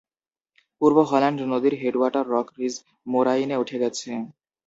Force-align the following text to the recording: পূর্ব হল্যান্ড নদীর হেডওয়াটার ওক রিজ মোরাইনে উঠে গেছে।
পূর্ব 0.81 0.97
হল্যান্ড 1.09 1.39
নদীর 1.51 1.75
হেডওয়াটার 1.81 2.25
ওক 2.39 2.47
রিজ 2.57 2.75
মোরাইনে 3.07 3.55
উঠে 3.61 3.77
গেছে। 3.83 4.09